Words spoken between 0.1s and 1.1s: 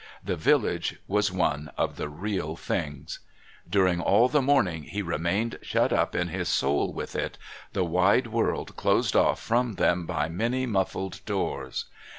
The village